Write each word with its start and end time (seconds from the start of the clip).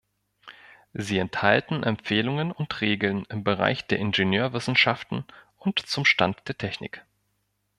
Sie 0.93 1.19
enthalten 1.19 1.83
Empfehlungen 1.83 2.51
und 2.51 2.81
Regeln 2.81 3.23
im 3.29 3.43
Bereich 3.43 3.85
der 3.85 3.99
Ingenieurwissenschaften 3.99 5.25
und 5.59 5.77
zum 5.77 6.05
Stand 6.05 6.41
der 6.47 6.57
Technik. 6.57 7.05